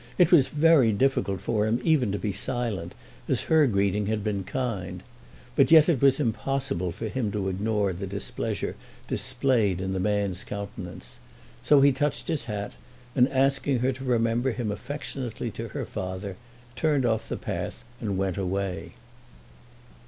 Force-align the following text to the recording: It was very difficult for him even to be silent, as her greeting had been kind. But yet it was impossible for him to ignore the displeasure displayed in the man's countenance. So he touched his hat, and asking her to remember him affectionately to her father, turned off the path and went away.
It 0.17 0.31
was 0.31 0.47
very 0.47 0.91
difficult 0.91 1.41
for 1.41 1.67
him 1.67 1.79
even 1.83 2.11
to 2.11 2.17
be 2.17 2.31
silent, 2.31 2.95
as 3.27 3.41
her 3.41 3.67
greeting 3.67 4.07
had 4.07 4.23
been 4.23 4.43
kind. 4.43 5.03
But 5.55 5.69
yet 5.69 5.87
it 5.87 6.01
was 6.01 6.19
impossible 6.19 6.91
for 6.91 7.07
him 7.07 7.31
to 7.33 7.49
ignore 7.49 7.93
the 7.93 8.07
displeasure 8.07 8.75
displayed 9.07 9.79
in 9.79 9.93
the 9.93 9.99
man's 9.99 10.43
countenance. 10.43 11.19
So 11.61 11.81
he 11.81 11.91
touched 11.91 12.29
his 12.29 12.45
hat, 12.45 12.73
and 13.15 13.29
asking 13.29 13.77
her 13.85 13.91
to 13.91 14.03
remember 14.03 14.53
him 14.53 14.71
affectionately 14.71 15.51
to 15.51 15.67
her 15.67 15.85
father, 15.85 16.35
turned 16.75 17.05
off 17.05 17.29
the 17.29 17.37
path 17.37 17.83
and 17.99 18.17
went 18.17 18.37
away. 18.37 18.93